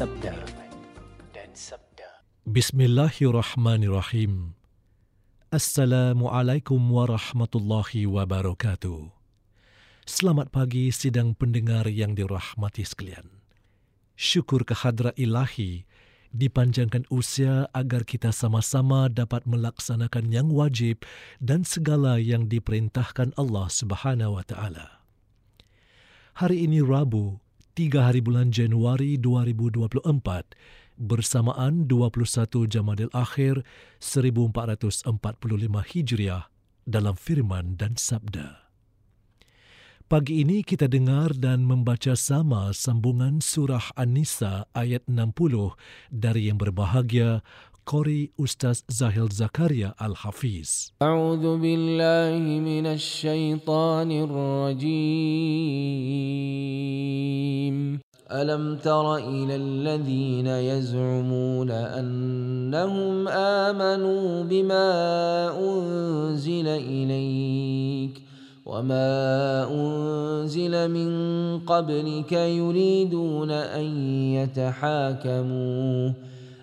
sabda. 0.00 0.32
Dan 1.36 1.52
sabda. 1.52 2.24
Bismillahirrahmanirrahim. 2.48 4.56
Assalamualaikum 5.52 6.80
warahmatullahi 6.80 8.08
wabarakatuh. 8.08 9.12
Selamat 10.08 10.48
pagi 10.48 10.88
sidang 10.88 11.36
pendengar 11.36 11.84
yang 11.84 12.16
dirahmati 12.16 12.80
sekalian. 12.80 13.28
Syukur 14.16 14.64
kehadrat 14.64 15.20
ilahi 15.20 15.84
dipanjangkan 16.32 17.04
usia 17.12 17.68
agar 17.76 18.08
kita 18.08 18.32
sama-sama 18.32 19.12
dapat 19.12 19.44
melaksanakan 19.44 20.32
yang 20.32 20.48
wajib 20.48 21.04
dan 21.44 21.60
segala 21.60 22.16
yang 22.16 22.48
diperintahkan 22.48 23.36
Allah 23.36 23.68
Subhanahu 23.68 24.40
wa 24.40 24.44
taala. 24.48 25.04
Hari 26.40 26.64
ini 26.64 26.80
Rabu, 26.80 27.36
3 27.80 27.96
hari 27.96 28.20
bulan 28.20 28.52
Januari 28.52 29.16
2024 29.16 30.04
bersamaan 31.00 31.88
21 31.88 32.68
Jamadil 32.68 33.08
Akhir 33.16 33.64
1445 33.96 35.08
Hijriah 35.88 36.52
dalam 36.84 37.16
firman 37.16 37.80
dan 37.80 37.96
sabda. 37.96 38.68
Pagi 40.12 40.44
ini 40.44 40.60
kita 40.60 40.92
dengar 40.92 41.32
dan 41.32 41.64
membaca 41.64 42.12
sama 42.12 42.76
sambungan 42.76 43.40
surah 43.40 43.96
An-Nisa 43.96 44.68
ayat 44.76 45.08
60 45.08 45.72
dari 46.12 46.52
yang 46.52 46.60
berbahagia 46.60 47.40
Qori 47.90 48.30
Ustaz 48.38 48.84
Zahil 48.86 49.28
Zakaria 49.34 49.94
Al-Hafiz. 49.98 50.92
A'udzu 51.02 51.58
billahi 51.58 52.60
minasy 52.62 53.02
syaithanir 53.26 54.30
rajim. 54.30 54.90
ألم 58.30 58.76
تر 58.76 59.16
إلى 59.16 59.56
الذين 59.56 60.46
يزعمون 60.46 61.70
أنهم 61.70 63.28
آمنوا 63.28 64.42
بما 64.42 64.88
أنزل 65.58 66.68
إليك 66.68 68.22
وما 68.66 69.66
أنزل 69.70 70.90
من 70.90 71.10
قبلك 71.58 72.32
يريدون 72.32 73.50
أن 73.50 73.86
يتحاكموا 74.38 76.29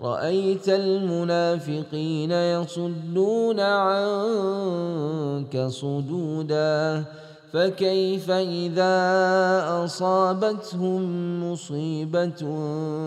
رأيت 0.00 0.68
المنافقين 0.68 2.32
يصدون 2.32 3.60
عنك 3.60 4.06
صدودا 5.66 7.04
فكيف 7.52 8.30
إذا 8.30 8.94
أصابتهم 9.84 11.02
مصيبة 11.52 12.42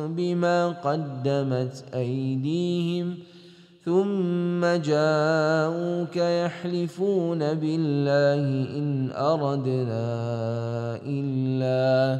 بما 0.07 0.69
قدمت 0.69 1.83
أيديهم؟ 1.93 3.17
ثم 3.85 4.65
جاءوك 4.65 6.15
يحلفون 6.15 7.39
بالله 7.53 8.69
إن 8.77 9.11
أردنا 9.11 10.05
إلا 11.05 12.19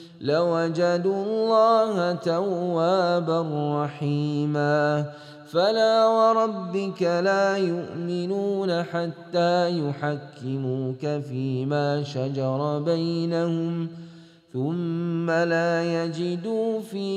لوجدوا 0.21 1.23
الله 1.25 2.13
توابا 2.13 3.41
رحيما. 3.83 5.05
فلا 5.51 6.07
وربك 6.07 7.01
لا 7.01 7.57
يؤمنون 7.57 8.83
حتى 8.83 9.79
يحكموك 9.79 11.21
فيما 11.29 12.03
شجر 12.03 12.79
بينهم 12.79 13.87
ثم 14.53 15.31
لا 15.31 16.03
يجدوا 16.03 16.79
في 16.81 17.09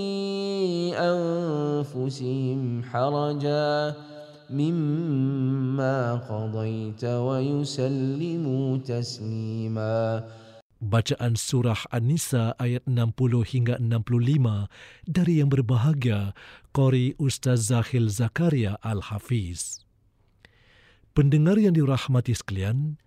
أنفسهم 0.99 2.83
حرجا. 2.83 3.95
مما 4.51 6.15
قضيت 6.15 7.05
ويسلموا 7.05 8.79
تسليما. 8.79 10.23
Bacaan 10.85 11.35
surah 11.35 11.89
An-Nisa 11.89 12.53
ayat 12.61 12.85
60 12.85 13.17
hingga 13.43 13.75
65 13.81 14.69
dari 15.09 15.41
yang 15.41 15.49
berbahagia 15.49 16.37
Qori 16.77 17.17
Ustaz 17.17 17.73
Zahil 17.73 18.13
Zakaria 18.13 18.77
Al-Hafiz. 18.85 19.83
Pendengar 21.17 21.57
yang 21.57 21.73
dirahmati 21.73 22.37
sekalian, 22.37 23.01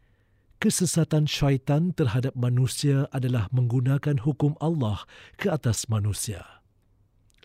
kesesatan 0.57 1.29
syaitan 1.29 1.93
terhadap 1.93 2.33
manusia 2.33 3.05
adalah 3.13 3.45
menggunakan 3.53 4.25
hukum 4.25 4.57
Allah 4.57 5.05
ke 5.37 5.53
atas 5.53 5.85
manusia. 5.87 6.57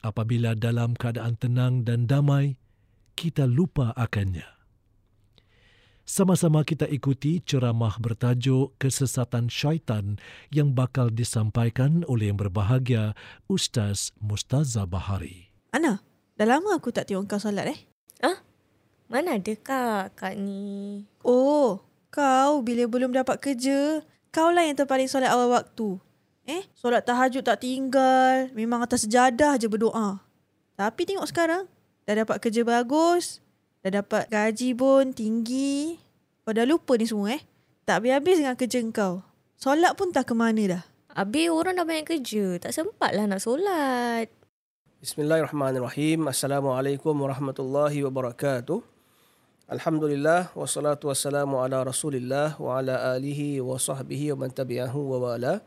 apabila 0.02 0.58
dalam 0.58 0.98
keadaan 0.98 1.38
tenang 1.38 1.86
dan 1.86 2.10
damai, 2.10 2.58
kita 3.14 3.46
lupa 3.46 3.94
akannya. 3.94 4.61
Sama-sama 6.12 6.60
kita 6.60 6.84
ikuti 6.92 7.40
ceramah 7.40 7.96
bertajuk 7.96 8.76
Kesesatan 8.76 9.48
Syaitan 9.48 10.20
yang 10.52 10.76
bakal 10.76 11.08
disampaikan 11.08 12.04
oleh 12.04 12.28
yang 12.28 12.36
berbahagia 12.36 13.16
Ustaz 13.48 14.12
Mustaza 14.20 14.84
Bahari. 14.84 15.48
Ana, 15.72 16.04
dah 16.36 16.44
lama 16.44 16.76
aku 16.76 16.92
tak 16.92 17.08
tengok 17.08 17.32
kau 17.32 17.40
solat 17.40 17.64
eh? 17.64 17.80
Ah, 18.20 18.44
mana 19.08 19.40
ada 19.40 19.56
kak, 19.56 20.20
kak 20.20 20.36
ni? 20.36 21.08
Oh, 21.24 21.80
kau 22.12 22.60
bila 22.60 22.84
belum 22.84 23.16
dapat 23.16 23.40
kerja, 23.40 24.04
kau 24.28 24.52
lah 24.52 24.68
yang 24.68 24.76
terpaling 24.76 25.08
solat 25.08 25.32
awal 25.32 25.48
waktu. 25.48 25.96
Eh, 26.44 26.68
solat 26.76 27.08
tahajud 27.08 27.40
tak 27.40 27.64
tinggal. 27.64 28.52
Memang 28.52 28.84
atas 28.84 29.08
sejadah 29.08 29.56
je 29.56 29.64
berdoa. 29.64 30.20
Tapi 30.76 31.08
tengok 31.08 31.24
sekarang, 31.24 31.64
dah 32.04 32.14
dapat 32.20 32.36
kerja 32.36 32.68
bagus. 32.68 33.40
Dah 33.82 33.98
dapat 33.98 34.30
gaji 34.30 34.78
pun 34.78 35.10
tinggi. 35.10 35.98
Kau 36.46 36.54
dah 36.54 36.62
lupa 36.62 36.94
ni 36.94 37.02
semua 37.02 37.34
eh. 37.34 37.42
Tak 37.82 37.98
habis-habis 37.98 38.38
dengan 38.38 38.54
kerja 38.54 38.78
kau. 38.94 39.26
Solat 39.58 39.98
pun 39.98 40.14
tak 40.14 40.30
ke 40.30 40.38
mana 40.38 40.62
dah. 40.70 40.82
Habis 41.18 41.50
orang 41.50 41.74
dah 41.74 41.82
banyak 41.82 42.06
kerja. 42.06 42.62
Tak 42.62 42.70
sempat 42.70 43.10
lah 43.10 43.26
nak 43.26 43.42
solat. 43.42 44.30
Bismillahirrahmanirrahim. 45.02 46.30
Assalamualaikum 46.30 47.10
warahmatullahi 47.10 48.06
wabarakatuh. 48.06 48.78
Alhamdulillah 49.66 50.54
wassalatu 50.54 51.10
wassalamu 51.10 51.58
ala 51.58 51.82
Rasulillah 51.82 52.54
wa 52.62 52.78
ala 52.78 53.18
alihi 53.18 53.58
wa 53.58 53.82
sahbihi 53.82 54.30
wa 54.38 54.46
man 54.46 54.54
tabi'ahu 54.54 55.10
wa 55.10 55.34
wala. 55.34 55.58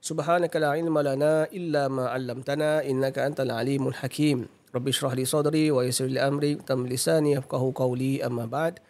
Subhanaka 0.00 0.56
la 0.56 0.72
ilma 0.80 1.04
lana 1.04 1.44
illa 1.52 1.92
ma 1.92 2.16
'allamtana 2.16 2.80
innaka 2.80 3.28
antal 3.28 3.52
alimul 3.52 3.92
hakim. 4.00 4.48
Rabbi 4.68 4.92
shrah 4.92 5.16
li 5.16 5.24
sadri 5.24 5.72
wa 5.72 5.80
yassir 5.80 6.12
li 6.12 6.20
amri 6.20 6.60
tam 6.60 6.84
lisani 6.84 7.32
yafqahu 7.32 7.72
qawli 7.72 8.20
amma 8.20 8.44
ba'd. 8.44 8.84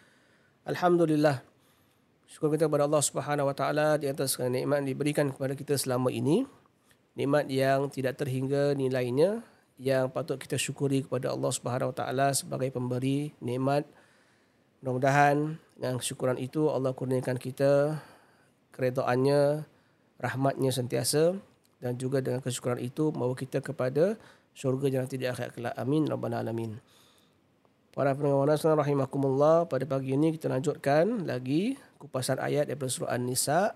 Alhamdulillah. 0.67 1.39
Syukur 2.27 2.51
kita 2.51 2.67
kepada 2.67 2.83
Allah 2.83 2.99
Subhanahu 2.99 3.47
wa 3.47 3.55
taala 3.55 3.95
di 3.95 4.11
atas 4.11 4.35
nikmat 4.37 4.83
diberikan 4.83 5.31
kepada 5.31 5.55
kita 5.55 5.79
selama 5.79 6.11
ini. 6.11 6.43
Nikmat 7.15 7.47
yang 7.47 7.87
tidak 7.87 8.19
terhingga 8.19 8.75
nilainya 8.75 9.39
yang 9.79 10.11
patut 10.11 10.35
kita 10.35 10.59
syukuri 10.59 11.07
kepada 11.07 11.31
Allah 11.31 11.47
Subhanahu 11.47 11.89
wa 11.89 11.97
taala 11.97 12.27
sebagai 12.35 12.75
pemberi 12.75 13.31
nikmat. 13.39 13.87
Mudah-mudahan 14.83 15.55
dengan 15.79 16.03
syukuran 16.03 16.35
itu 16.35 16.67
Allah 16.67 16.91
kurniakan 16.91 17.39
kita 17.39 18.03
keredaannya, 18.75 19.63
rahmatnya 20.19 20.71
sentiasa 20.75 21.39
dan 21.79 21.95
juga 21.95 22.19
dengan 22.19 22.43
kesyukuran 22.43 22.83
itu 22.83 23.15
membawa 23.15 23.35
kita 23.35 23.63
kepada 23.63 24.19
syurga 24.53 24.89
yang 24.89 25.05
tidak 25.09 25.37
akhirat 25.37 25.51
kelak. 25.55 25.75
Amin. 25.75 26.05
Rabbana 26.07 26.41
alamin. 26.41 26.79
Para 27.89 28.13
pendengar 28.13 28.45
wanasana 28.45 28.79
rahimakumullah, 28.79 29.65
pada 29.65 29.83
pagi 29.83 30.13
ini 30.13 30.31
kita 30.31 30.47
lanjutkan 30.47 31.25
lagi 31.25 31.75
kupasan 31.97 32.39
ayat 32.39 32.69
daripada 32.69 32.87
surah 32.87 33.11
An-Nisa 33.17 33.75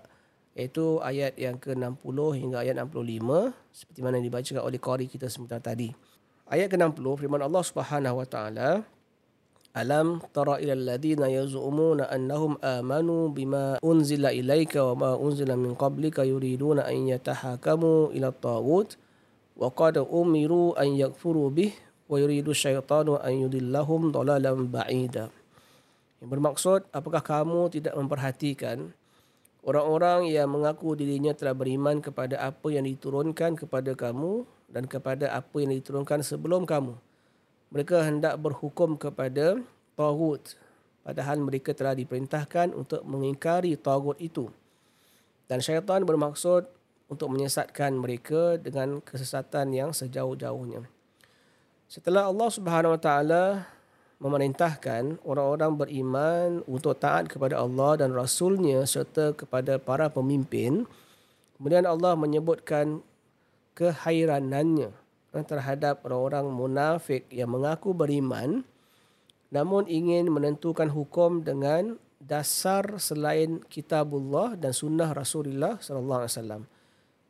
iaitu 0.54 1.02
ayat 1.02 1.34
yang 1.34 1.58
ke-60 1.58 2.18
hingga 2.38 2.62
ayat 2.62 2.78
65 2.78 3.52
seperti 3.74 4.00
mana 4.00 4.22
yang 4.22 4.26
dibacakan 4.30 4.62
oleh 4.62 4.78
qari 4.78 5.06
kita 5.10 5.26
sebentar 5.26 5.58
tadi. 5.58 5.90
Ayat 6.46 6.70
ke-60 6.70 7.04
firman 7.20 7.42
Allah 7.42 7.64
Subhanahu 7.66 8.22
wa 8.22 8.26
taala 8.28 8.86
Alam 9.74 10.22
tara 10.30 10.62
ila 10.62 10.70
alladhina 10.70 11.26
yaz'umuna 11.26 12.06
annahum 12.06 12.54
amanu 12.62 13.34
bima 13.34 13.74
unzila 13.82 14.30
ilayka 14.30 14.86
wa 14.94 14.94
ma 14.94 15.10
unzila 15.18 15.58
min 15.58 15.74
qablika 15.74 16.22
yuriduna 16.22 16.86
an 16.86 17.10
yatahakamu 17.10 18.14
ila 18.14 18.30
at-taghut 18.30 18.94
wa 19.54 19.70
qad 19.70 20.02
umiru 20.02 20.74
an 20.74 20.94
yakfuru 20.94 21.50
bih 21.50 21.72
wa 22.10 22.18
yuridu 22.18 22.50
syaitanu 22.50 23.18
an 23.18 23.32
yudillahum 23.32 24.10
dalalan 24.10 24.66
ba'ida. 24.68 25.30
Yang 26.18 26.28
bermaksud, 26.28 26.80
apakah 26.90 27.20
kamu 27.20 27.68
tidak 27.68 27.94
memperhatikan 27.94 28.92
orang-orang 29.64 30.28
yang 30.28 30.48
mengaku 30.48 30.96
dirinya 30.96 31.32
telah 31.32 31.56
beriman 31.56 32.00
kepada 32.00 32.40
apa 32.40 32.68
yang 32.72 32.84
diturunkan 32.84 33.56
kepada 33.56 33.96
kamu 33.96 34.44
dan 34.68 34.84
kepada 34.84 35.32
apa 35.32 35.56
yang 35.60 35.72
diturunkan 35.72 36.20
sebelum 36.20 36.68
kamu. 36.68 36.96
Mereka 37.72 38.06
hendak 38.06 38.38
berhukum 38.38 38.94
kepada 38.94 39.58
Tawud 39.94 40.42
padahal 41.04 41.38
mereka 41.44 41.76
telah 41.76 41.92
diperintahkan 41.92 42.72
untuk 42.72 43.04
mengingkari 43.04 43.76
Tawud 43.76 44.16
itu. 44.18 44.48
Dan 45.44 45.60
syaitan 45.60 46.00
bermaksud 46.02 46.64
untuk 47.08 47.32
menyesatkan 47.32 47.94
mereka 47.96 48.56
dengan 48.56 49.00
kesesatan 49.04 49.72
yang 49.76 49.90
sejauh-jauhnya. 49.92 50.88
Setelah 51.88 52.26
Allah 52.28 52.48
Subhanahu 52.48 52.96
Wa 52.96 53.00
Taala 53.00 53.44
memerintahkan 54.18 55.20
orang-orang 55.22 55.72
beriman 55.76 56.48
untuk 56.64 56.96
taat 56.96 57.28
kepada 57.28 57.60
Allah 57.60 58.00
dan 58.00 58.16
Rasulnya 58.16 58.82
serta 58.88 59.36
kepada 59.36 59.76
para 59.76 60.08
pemimpin, 60.08 60.88
kemudian 61.60 61.84
Allah 61.84 62.16
menyebutkan 62.16 63.04
kehairanannya 63.76 64.94
terhadap 65.34 66.06
orang-orang 66.06 66.46
munafik 66.46 67.26
yang 67.28 67.50
mengaku 67.50 67.90
beriman 67.90 68.62
namun 69.54 69.86
ingin 69.86 70.26
menentukan 70.34 70.90
hukum 70.90 71.46
dengan 71.46 71.94
dasar 72.18 72.98
selain 72.98 73.62
kitabullah 73.70 74.58
dan 74.58 74.74
sunnah 74.74 75.14
Rasulullah 75.14 75.78
sallallahu 75.78 76.26
alaihi 76.26 76.34
wasallam. 76.34 76.62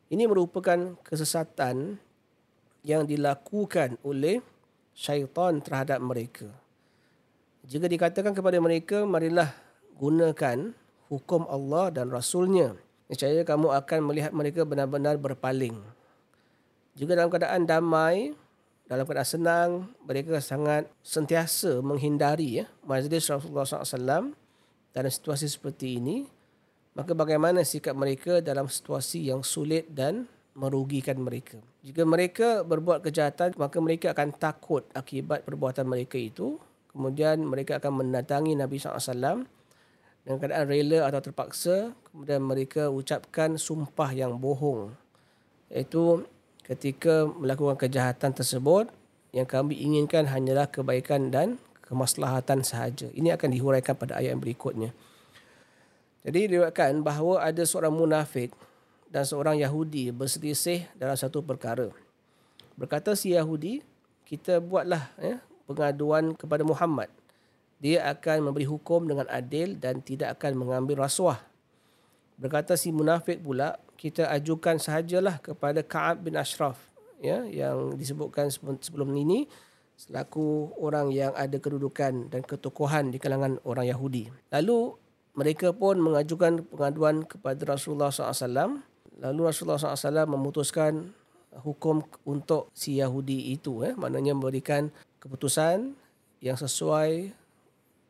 Ini 0.09 0.29
merupakan 0.29 0.97
kesesatan 1.01 1.97
yang 2.85 3.09
dilakukan 3.09 3.97
oleh 4.05 4.39
syaitan 4.93 5.57
terhadap 5.59 5.97
mereka. 5.97 6.47
Jika 7.65 7.89
dikatakan 7.89 8.37
kepada 8.37 8.61
mereka, 8.61 9.01
marilah 9.09 9.49
gunakan 9.97 10.77
hukum 11.09 11.49
Allah 11.49 11.89
dan 11.89 12.13
Rasulnya. 12.13 12.77
Nescaya 13.09 13.41
kamu 13.41 13.73
akan 13.73 13.99
melihat 14.05 14.31
mereka 14.33 14.61
benar-benar 14.61 15.17
berpaling. 15.17 15.77
Juga 16.93 17.17
dalam 17.17 17.33
keadaan 17.33 17.65
damai, 17.65 18.37
dalam 18.85 19.03
keadaan 19.09 19.29
senang, 19.29 19.69
mereka 20.05 20.37
sangat 20.37 20.85
sentiasa 21.01 21.81
menghindari 21.81 22.61
ya, 22.61 22.65
majlis 22.85 23.33
Rasulullah 23.33 23.65
SAW 23.65 24.33
dalam 24.93 25.11
situasi 25.11 25.49
seperti 25.49 25.97
ini. 25.97 26.29
Maka 26.95 27.11
bagaimana 27.11 27.59
sikap 27.67 27.91
mereka 27.91 28.39
dalam 28.39 28.71
situasi 28.71 29.27
yang 29.27 29.43
sulit 29.43 29.91
dan 29.91 30.31
merugikan 30.55 31.19
mereka. 31.19 31.59
Jika 31.83 32.07
mereka 32.07 32.63
berbuat 32.63 33.03
kejahatan, 33.03 33.51
maka 33.59 33.77
mereka 33.83 34.15
akan 34.15 34.31
takut 34.31 34.87
akibat 34.95 35.43
perbuatan 35.43 35.83
mereka 35.83 36.15
itu. 36.15 36.55
Kemudian 36.95 37.43
mereka 37.43 37.83
akan 37.83 37.99
mendatangi 37.99 38.55
Nabi 38.55 38.79
SAW 38.79 39.43
dengan 40.23 40.37
keadaan 40.39 40.65
rela 40.71 41.11
atau 41.11 41.19
terpaksa. 41.19 41.91
Kemudian 42.09 42.39
mereka 42.39 42.87
ucapkan 42.87 43.59
sumpah 43.59 44.15
yang 44.15 44.39
bohong. 44.39 44.95
Iaitu 45.67 46.23
ketika 46.63 47.27
melakukan 47.27 47.75
kejahatan 47.75 48.31
tersebut, 48.31 48.87
yang 49.35 49.43
kami 49.43 49.75
inginkan 49.83 50.31
hanyalah 50.31 50.71
kebaikan 50.71 51.27
dan 51.27 51.59
kemaslahatan 51.83 52.63
sahaja. 52.63 53.11
Ini 53.11 53.35
akan 53.35 53.51
dihuraikan 53.51 53.99
pada 53.99 54.15
ayat 54.15 54.31
yang 54.31 54.41
berikutnya. 54.41 54.95
Jadi 56.25 56.49
diriwayatkan 56.49 57.05
bahawa 57.05 57.45
ada 57.45 57.61
seorang 57.61 57.93
munafik 57.93 58.49
dan 59.13 59.21
seorang 59.21 59.61
Yahudi 59.61 60.09
berselisih 60.09 60.89
dalam 60.97 61.13
satu 61.13 61.45
perkara. 61.45 61.93
Berkata 62.73 63.13
si 63.13 63.37
Yahudi, 63.37 63.85
kita 64.25 64.57
buatlah 64.57 65.05
ya, 65.21 65.37
pengaduan 65.69 66.33
kepada 66.33 66.65
Muhammad. 66.65 67.13
Dia 67.77 68.09
akan 68.09 68.49
memberi 68.49 68.65
hukum 68.65 69.05
dengan 69.05 69.29
adil 69.29 69.77
dan 69.77 70.01
tidak 70.01 70.41
akan 70.41 70.57
mengambil 70.65 71.05
rasuah. 71.05 71.37
Berkata 72.41 72.73
si 72.73 72.89
munafik 72.89 73.45
pula, 73.45 73.77
kita 73.93 74.25
ajukan 74.33 74.81
sahajalah 74.81 75.37
kepada 75.39 75.85
Ka'ab 75.85 76.25
bin 76.25 76.35
Ashraf 76.35 76.81
ya, 77.21 77.45
yang 77.45 77.93
disebutkan 77.93 78.49
sebelum 78.81 79.13
ini 79.13 79.45
selaku 79.95 80.75
orang 80.81 81.13
yang 81.13 81.31
ada 81.37 81.55
kedudukan 81.55 82.33
dan 82.33 82.41
ketokohan 82.43 83.13
di 83.13 83.21
kalangan 83.21 83.61
orang 83.63 83.87
Yahudi. 83.87 84.27
Lalu 84.51 85.04
mereka 85.35 85.75
pun 85.75 85.99
mengajukan 85.99 86.63
pengaduan 86.71 87.27
kepada 87.27 87.75
Rasulullah 87.75 88.09
SAW 88.09 88.81
Lalu 89.19 89.47
Rasulullah 89.47 89.79
SAW 89.79 90.27
memutuskan 90.27 91.15
hukum 91.63 92.03
untuk 92.27 92.67
si 92.75 92.99
Yahudi 92.99 93.55
itu. 93.55 93.79
Eh, 93.87 93.95
maknanya 93.95 94.35
memberikan 94.35 94.91
keputusan 95.23 95.95
yang 96.43 96.59
sesuai 96.59 97.31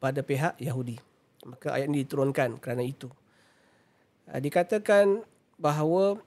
pada 0.01 0.25
pihak 0.25 0.58
Yahudi. 0.58 0.98
Maka 1.46 1.77
ayat 1.77 1.94
ini 1.94 2.01
diturunkan 2.01 2.58
kerana 2.58 2.82
itu. 2.82 3.05
Ah, 4.25 4.41
dikatakan 4.41 5.22
bahawa 5.62 6.17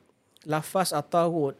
lafaz 0.46 0.94
atau 0.94 1.50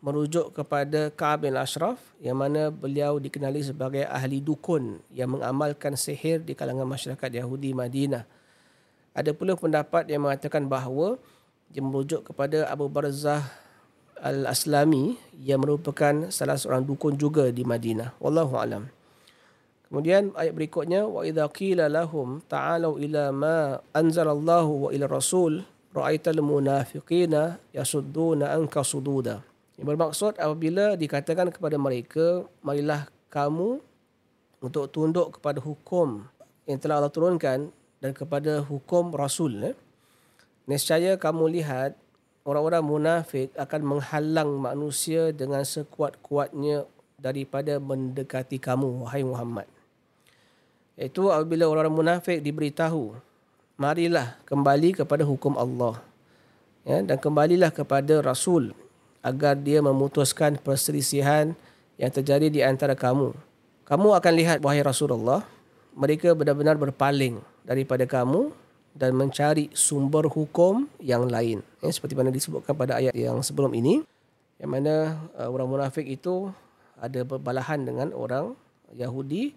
merujuk 0.00 0.54
kepada 0.54 1.10
Ka'ab 1.12 1.44
bin 1.44 1.58
Ashraf 1.58 1.98
yang 2.22 2.38
mana 2.38 2.70
beliau 2.70 3.18
dikenali 3.18 3.60
sebagai 3.60 4.06
ahli 4.06 4.40
dukun 4.40 5.02
yang 5.12 5.34
mengamalkan 5.34 5.98
sihir 5.98 6.40
di 6.40 6.54
kalangan 6.54 6.86
masyarakat 6.86 7.30
Yahudi 7.34 7.74
Madinah. 7.74 8.24
Ada 9.10 9.34
pula 9.34 9.58
pendapat 9.58 10.06
yang 10.06 10.26
mengatakan 10.26 10.70
bahawa 10.70 11.18
dia 11.70 11.82
merujuk 11.82 12.30
kepada 12.30 12.66
Abu 12.70 12.86
Barzah 12.86 13.42
Al-Aslami 14.20 15.16
yang 15.40 15.64
merupakan 15.64 16.28
salah 16.28 16.54
seorang 16.54 16.84
dukun 16.84 17.16
juga 17.16 17.48
di 17.48 17.64
Madinah. 17.64 18.14
Wallahu 18.20 18.54
alam. 18.60 18.86
Kemudian 19.90 20.30
ayat 20.38 20.54
berikutnya 20.54 21.02
wa 21.02 21.26
idza 21.26 21.50
qila 21.50 21.90
lahum 21.90 22.38
ta'alu 22.46 23.02
ila 23.10 23.34
ma 23.34 23.56
anzalallahu 23.90 24.86
wa 24.86 24.88
ila 24.94 25.10
rasul 25.10 25.66
ra'aital 25.90 26.38
munafiqina 26.46 27.58
yasudduna 27.74 28.54
anka 28.54 28.86
sududa. 28.86 29.42
Yang 29.74 29.86
bermaksud 29.90 30.32
apabila 30.38 30.94
dikatakan 30.94 31.50
kepada 31.50 31.74
mereka 31.74 32.46
marilah 32.62 33.10
kamu 33.34 33.82
untuk 34.62 34.86
tunduk 34.92 35.40
kepada 35.40 35.58
hukum 35.58 36.22
yang 36.68 36.78
telah 36.78 37.02
Allah 37.02 37.10
turunkan 37.10 37.72
dan 38.00 38.16
kepada 38.16 38.64
hukum 38.64 39.12
rasul 39.12 39.72
eh. 39.72 39.76
Nescaya 40.64 41.16
kamu 41.20 41.60
lihat 41.60 41.96
orang-orang 42.48 42.84
munafik 42.84 43.48
akan 43.56 43.80
menghalang 43.96 44.50
manusia 44.56 45.30
dengan 45.30 45.60
sekuat-kuatnya 45.64 46.88
daripada 47.20 47.76
mendekati 47.76 48.56
kamu 48.56 49.04
wahai 49.04 49.20
Muhammad. 49.20 49.68
Iaitu 50.96 51.28
apabila 51.28 51.68
orang-orang 51.68 51.96
munafik 51.96 52.38
diberitahu, 52.40 53.16
marilah 53.76 54.36
kembali 54.48 55.00
kepada 55.00 55.24
hukum 55.24 55.56
Allah. 55.56 56.00
Ya, 56.84 57.04
dan 57.04 57.20
kembalilah 57.20 57.68
kepada 57.68 58.24
Rasul 58.24 58.72
agar 59.20 59.52
dia 59.52 59.84
memutuskan 59.84 60.56
perselisihan 60.56 61.52
yang 62.00 62.08
terjadi 62.08 62.48
di 62.48 62.60
antara 62.64 62.96
kamu. 62.96 63.36
Kamu 63.84 64.16
akan 64.16 64.32
lihat 64.32 64.58
wahai 64.64 64.80
Rasulullah, 64.80 65.44
mereka 65.92 66.32
benar-benar 66.32 66.80
berpaling 66.80 67.36
daripada 67.70 68.02
kamu 68.02 68.50
dan 68.98 69.14
mencari 69.14 69.70
sumber 69.70 70.26
hukum 70.26 70.90
yang 70.98 71.30
lain. 71.30 71.62
Ya, 71.78 71.94
seperti 71.94 72.18
mana 72.18 72.34
disebutkan 72.34 72.74
pada 72.74 72.98
ayat 72.98 73.14
yang 73.14 73.38
sebelum 73.46 73.70
ini, 73.78 74.02
yang 74.58 74.74
mana 74.74 75.22
uh, 75.38 75.46
orang 75.46 75.70
munafik 75.70 76.02
itu 76.02 76.50
ada 76.98 77.22
berbalahan 77.22 77.78
dengan 77.86 78.10
orang 78.10 78.58
Yahudi 78.90 79.54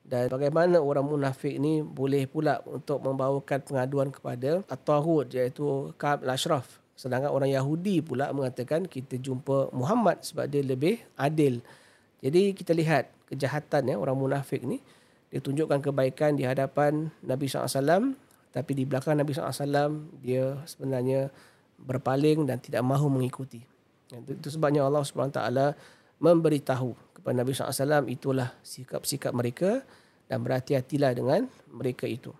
dan 0.00 0.32
bagaimana 0.32 0.80
orang 0.80 1.04
munafik 1.04 1.52
ini 1.52 1.84
boleh 1.84 2.24
pula 2.24 2.64
untuk 2.64 3.04
membawakan 3.04 3.60
pengaduan 3.60 4.08
kepada 4.08 4.64
At-Tahud 4.66 5.28
iaitu 5.36 5.92
Ka'ab 6.00 6.24
al-Ashraf. 6.24 6.80
Sedangkan 6.96 7.28
orang 7.28 7.52
Yahudi 7.52 8.00
pula 8.00 8.32
mengatakan 8.32 8.88
kita 8.88 9.20
jumpa 9.20 9.70
Muhammad 9.76 10.24
sebab 10.24 10.48
dia 10.48 10.64
lebih 10.64 11.04
adil. 11.14 11.60
Jadi 12.24 12.56
kita 12.56 12.72
lihat 12.72 13.12
kejahatan 13.28 13.92
ya 13.92 13.96
orang 14.00 14.16
munafik 14.16 14.64
ni 14.64 14.80
dia 15.29 15.41
tunjukkan 15.41 15.81
kebaikan 15.83 16.37
di 16.39 16.47
hadapan 16.47 17.11
Nabi 17.25 17.49
SAW 17.49 18.15
tapi 18.55 18.71
di 18.71 18.87
belakang 18.87 19.19
Nabi 19.19 19.35
SAW 19.35 20.07
dia 20.23 20.55
sebenarnya 20.63 21.27
berpaling 21.75 22.47
dan 22.47 22.63
tidak 22.63 22.87
mahu 22.87 23.11
mengikuti. 23.11 23.59
Itu 24.07 24.47
sebabnya 24.47 24.87
Allah 24.87 25.03
SWT 25.03 25.41
memberitahu 26.23 27.19
kepada 27.19 27.35
Nabi 27.35 27.51
SAW 27.51 28.07
itulah 28.07 28.55
sikap-sikap 28.63 29.35
mereka 29.35 29.83
dan 30.31 30.39
berhati-hatilah 30.39 31.11
dengan 31.11 31.51
mereka 31.67 32.07
itu. 32.07 32.31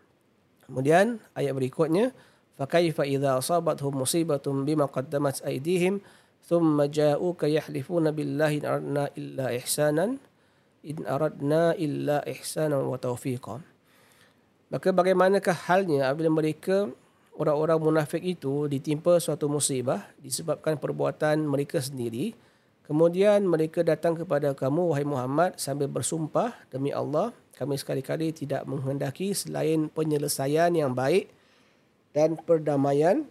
Kemudian 0.64 1.20
ayat 1.36 1.52
berikutnya 1.52 2.16
فَكَيْفَ 2.56 2.96
إِذَا 2.96 3.44
أَصَابَتْهُمْ 3.44 3.94
مُصِيبَةٌ 4.00 4.46
بِمَا 4.48 4.88
قَدَّمَتْ 4.88 5.44
أَيْدِيهِمْ 5.44 6.00
ثُمَّ 6.48 6.78
جَاءُوكَ 6.88 7.42
يَحْلِفُونَ 7.44 8.06
بِاللَّهِ 8.16 8.52
إِنْ 8.62 8.66
أَرَدْنَا 8.66 9.04
إِلَّا 9.20 9.46
إِحْسَانًا 9.60 10.06
in 10.87 11.05
aradna 11.05 11.77
illa 11.77 12.25
ihsanan 12.25 12.85
wa 12.87 12.97
taufiqa. 12.97 13.61
Maka 14.71 14.89
bagaimanakah 14.95 15.57
halnya 15.67 16.09
apabila 16.09 16.31
mereka 16.31 16.87
orang-orang 17.35 17.79
munafik 17.81 18.23
itu 18.23 18.71
ditimpa 18.71 19.19
suatu 19.19 19.51
musibah 19.51 20.07
disebabkan 20.21 20.77
perbuatan 20.77 21.43
mereka 21.43 21.81
sendiri 21.81 22.37
kemudian 22.85 23.43
mereka 23.49 23.81
datang 23.81 24.15
kepada 24.15 24.53
kamu 24.53 24.93
wahai 24.93 25.07
Muhammad 25.09 25.57
sambil 25.57 25.89
bersumpah 25.89 26.53
demi 26.69 26.93
Allah 26.93 27.33
kami 27.61 27.77
sekali-kali 27.77 28.33
tidak 28.33 28.65
menghendaki 28.65 29.37
selain 29.37 29.93
penyelesaian 29.93 30.73
yang 30.73 30.97
baik 30.97 31.29
dan 32.17 32.35
perdamaian 32.41 33.29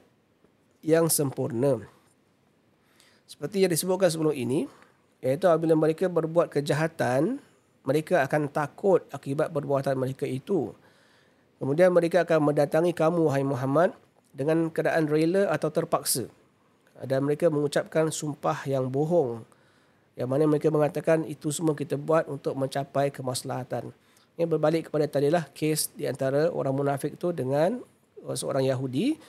yang 0.86 1.10
sempurna. 1.12 1.82
Seperti 3.25 3.65
yang 3.65 3.74
disebutkan 3.74 4.10
sebelum 4.10 4.34
ini, 4.34 4.70
iaitu 5.20 5.46
apabila 5.48 5.76
mereka 5.76 6.08
berbuat 6.08 6.52
kejahatan, 6.52 7.40
mereka 7.84 8.24
akan 8.24 8.52
takut 8.52 9.04
akibat 9.12 9.52
perbuatan 9.52 9.96
mereka 9.96 10.28
itu. 10.28 10.72
Kemudian 11.60 11.92
mereka 11.92 12.24
akan 12.24 12.52
mendatangi 12.52 12.96
kamu, 12.96 13.28
wahai 13.28 13.44
Muhammad, 13.44 13.92
dengan 14.32 14.72
keadaan 14.72 15.12
rela 15.12 15.52
atau 15.52 15.68
terpaksa. 15.68 16.32
Dan 17.00 17.28
mereka 17.28 17.52
mengucapkan 17.52 18.12
sumpah 18.12 18.64
yang 18.68 18.88
bohong. 18.88 19.44
Yang 20.16 20.28
mana 20.28 20.44
mereka 20.48 20.68
mengatakan 20.72 21.24
itu 21.28 21.52
semua 21.52 21.76
kita 21.76 21.96
buat 21.96 22.28
untuk 22.28 22.56
mencapai 22.56 23.12
kemaslahatan. 23.12 23.92
Yang 24.40 24.48
berbalik 24.56 24.92
kepada 24.92 25.08
tadilah 25.08 25.48
kes 25.52 25.92
di 25.96 26.08
antara 26.08 26.52
orang 26.52 26.76
munafik 26.76 27.16
itu 27.16 27.32
dengan 27.36 27.80
seorang 28.24 28.68
Yahudi. 28.68 29.20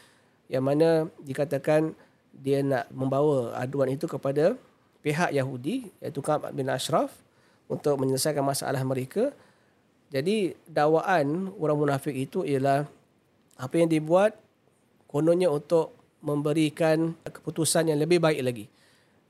Yang 0.50 0.64
mana 0.66 0.88
dikatakan 1.22 1.94
dia 2.30 2.62
nak 2.62 2.90
membawa 2.90 3.54
aduan 3.58 3.90
itu 3.90 4.06
kepada 4.06 4.54
pihak 5.00 5.32
Yahudi 5.32 5.88
iaitu 6.00 6.20
Ka'ab 6.20 6.52
bin 6.52 6.68
Ashraf 6.68 7.12
untuk 7.70 7.96
menyelesaikan 8.00 8.44
masalah 8.44 8.80
mereka. 8.84 9.32
Jadi 10.10 10.58
dakwaan 10.66 11.54
orang 11.54 11.78
munafik 11.78 12.14
itu 12.16 12.42
ialah 12.42 12.84
apa 13.60 13.74
yang 13.78 13.86
dibuat 13.86 14.34
kononnya 15.06 15.46
untuk 15.46 15.94
memberikan 16.20 17.14
keputusan 17.22 17.94
yang 17.94 17.98
lebih 18.02 18.20
baik 18.20 18.42
lagi. 18.42 18.66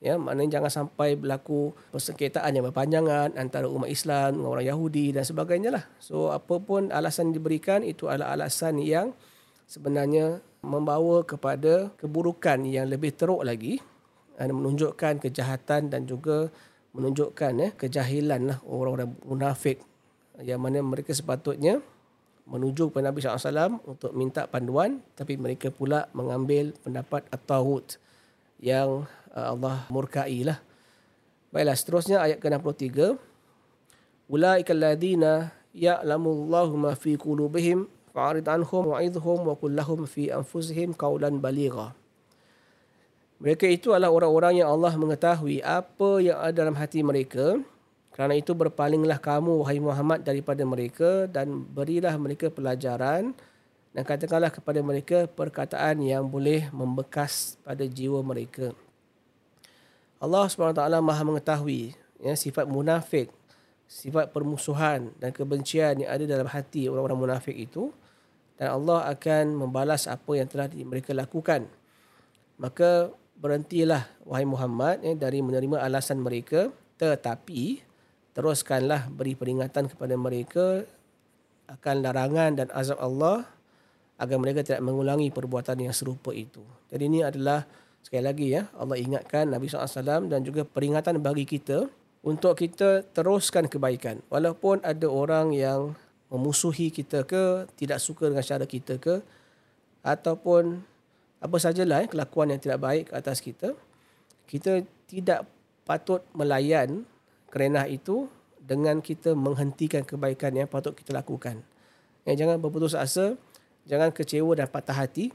Ya, 0.00 0.16
maknanya 0.16 0.56
jangan 0.56 0.72
sampai 0.72 1.12
berlaku 1.12 1.76
persengketaan 1.92 2.56
yang 2.56 2.64
berpanjangan 2.72 3.36
antara 3.36 3.68
umat 3.68 3.92
Islam 3.92 4.40
dengan 4.40 4.48
orang 4.48 4.64
Yahudi 4.64 5.12
dan 5.12 5.28
sebagainya 5.28 5.76
lah. 5.76 5.84
So 6.00 6.32
apapun 6.32 6.88
alasan 6.88 7.30
yang 7.30 7.44
diberikan 7.44 7.84
itu 7.84 8.08
adalah 8.08 8.32
alasan 8.32 8.80
yang 8.80 9.12
sebenarnya 9.68 10.40
membawa 10.64 11.20
kepada 11.20 11.92
keburukan 12.00 12.64
yang 12.64 12.88
lebih 12.88 13.12
teruk 13.12 13.44
lagi 13.44 13.84
menunjukkan 14.48 15.20
kejahatan 15.20 15.92
dan 15.92 16.08
juga 16.08 16.48
menunjukkan 16.96 17.52
ya, 17.60 17.68
kejahilan 17.76 18.40
lah 18.48 18.58
orang-orang 18.64 19.12
munafik 19.28 19.84
yang 20.40 20.58
mana 20.64 20.80
mereka 20.80 21.12
sepatutnya 21.12 21.84
menuju 22.48 22.90
kepada 22.90 23.12
Nabi 23.12 23.22
SAW 23.22 23.78
untuk 23.86 24.10
minta 24.16 24.48
panduan 24.48 24.98
tapi 25.14 25.36
mereka 25.36 25.68
pula 25.70 26.08
mengambil 26.16 26.72
pendapat 26.82 27.22
At-Tawud 27.30 28.00
yang 28.58 29.06
uh, 29.36 29.46
Allah 29.54 29.86
murkai 29.92 30.42
lah. 30.42 30.58
Baiklah 31.50 31.76
seterusnya 31.78 32.18
ayat 32.22 32.38
ke-63. 32.42 33.18
Ulaika 34.30 34.70
alladhina 34.74 35.50
ya'lamu 35.74 36.46
Allahu 36.46 36.74
ma 36.78 36.94
fi 36.94 37.18
qulubihim 37.18 37.90
fa'rid 38.14 38.46
anhum 38.46 38.94
wa'idhum 38.94 39.38
wa 39.46 39.54
qul 39.58 39.74
lahum 39.74 40.06
fi 40.06 40.30
anfusihim 40.30 40.94
qawlan 40.94 41.42
baligha. 41.42 41.94
Mereka 43.40 43.64
itu 43.64 43.96
adalah 43.96 44.12
orang-orang 44.12 44.60
yang 44.60 44.68
Allah 44.68 44.92
mengetahui 45.00 45.64
apa 45.64 46.20
yang 46.20 46.36
ada 46.36 46.52
dalam 46.52 46.76
hati 46.76 47.00
mereka 47.00 47.56
kerana 48.12 48.36
itu 48.36 48.52
berpalinglah 48.52 49.16
kamu 49.16 49.64
wahai 49.64 49.80
Muhammad 49.80 50.20
daripada 50.20 50.60
mereka 50.68 51.24
dan 51.24 51.64
berilah 51.64 52.12
mereka 52.20 52.52
pelajaran 52.52 53.32
dan 53.96 54.02
katakanlah 54.04 54.52
kepada 54.52 54.84
mereka 54.84 55.24
perkataan 55.24 56.04
yang 56.04 56.28
boleh 56.28 56.68
membekas 56.68 57.56
pada 57.64 57.80
jiwa 57.88 58.20
mereka. 58.20 58.76
Allah 60.20 60.44
SWT 60.52 60.84
maha 61.00 61.22
mengetahui 61.24 61.96
ya, 62.20 62.36
sifat 62.36 62.68
munafik, 62.68 63.32
sifat 63.88 64.28
permusuhan 64.36 65.16
dan 65.16 65.32
kebencian 65.32 66.04
yang 66.04 66.10
ada 66.12 66.28
dalam 66.28 66.44
hati 66.44 66.92
orang-orang 66.92 67.24
munafik 67.24 67.56
itu 67.56 67.88
dan 68.60 68.76
Allah 68.76 69.08
akan 69.16 69.64
membalas 69.64 70.04
apa 70.04 70.36
yang 70.36 70.44
telah 70.44 70.68
mereka 70.84 71.16
lakukan. 71.16 71.64
Maka 72.60 73.08
berhentilah 73.40 74.04
wahai 74.28 74.44
Muhammad 74.44 75.00
ya, 75.00 75.16
dari 75.16 75.40
menerima 75.40 75.80
alasan 75.80 76.20
mereka 76.20 76.68
tetapi 77.00 77.80
teruskanlah 78.36 79.08
beri 79.08 79.32
peringatan 79.32 79.88
kepada 79.88 80.14
mereka 80.14 80.84
akan 81.66 81.96
larangan 82.04 82.50
dan 82.60 82.68
azab 82.76 83.00
Allah 83.00 83.48
agar 84.20 84.36
mereka 84.36 84.60
tidak 84.60 84.84
mengulangi 84.84 85.32
perbuatan 85.32 85.80
yang 85.80 85.96
serupa 85.96 86.30
itu. 86.36 86.60
Jadi 86.92 87.02
ini 87.08 87.20
adalah 87.24 87.64
sekali 88.04 88.20
lagi 88.20 88.46
ya 88.52 88.68
Allah 88.76 89.00
ingatkan 89.00 89.48
Nabi 89.48 89.72
SAW 89.72 90.28
dan 90.28 90.44
juga 90.44 90.68
peringatan 90.68 91.24
bagi 91.24 91.48
kita 91.48 91.88
untuk 92.20 92.52
kita 92.60 93.08
teruskan 93.16 93.64
kebaikan. 93.64 94.20
Walaupun 94.28 94.84
ada 94.84 95.08
orang 95.08 95.56
yang 95.56 95.96
memusuhi 96.28 96.92
kita 96.92 97.24
ke, 97.24 97.66
tidak 97.80 97.98
suka 97.98 98.28
dengan 98.28 98.44
cara 98.44 98.64
kita 98.68 99.00
ke, 99.00 99.24
ataupun 100.04 100.84
apa 101.40 101.56
sajalah 101.56 102.04
ya, 102.04 102.06
kelakuan 102.06 102.52
yang 102.52 102.60
tidak 102.60 102.78
baik 102.84 103.04
ke 103.08 103.12
atas 103.16 103.40
kita, 103.40 103.72
kita 104.44 104.84
tidak 105.08 105.48
patut 105.88 106.20
melayan 106.36 107.08
kerenah 107.48 107.88
itu 107.88 108.28
dengan 108.60 109.00
kita 109.00 109.32
menghentikan 109.32 110.04
kebaikan 110.04 110.52
yang 110.52 110.68
patut 110.68 110.92
kita 110.92 111.16
lakukan. 111.16 111.64
Ya, 112.28 112.36
jangan 112.36 112.60
berputus 112.60 112.92
asa, 112.92 113.34
jangan 113.88 114.12
kecewa 114.12 114.52
dan 114.52 114.68
patah 114.68 114.94
hati 114.94 115.32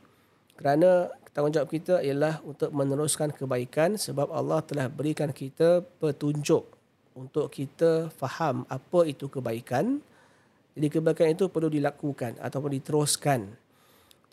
kerana 0.56 1.10
tanggungjawab 1.36 1.68
kita 1.68 2.00
ialah 2.00 2.40
untuk 2.48 2.72
meneruskan 2.72 3.34
kebaikan 3.34 4.00
sebab 4.00 4.32
Allah 4.32 4.64
telah 4.64 4.88
berikan 4.88 5.34
kita 5.34 5.84
petunjuk 6.00 6.64
untuk 7.18 7.52
kita 7.52 8.14
faham 8.16 8.64
apa 8.72 9.00
itu 9.04 9.28
kebaikan. 9.28 10.00
Jadi 10.76 10.88
kebaikan 10.92 11.32
itu 11.32 11.48
perlu 11.48 11.72
dilakukan 11.72 12.40
ataupun 12.40 12.72
diteruskan. 12.80 13.52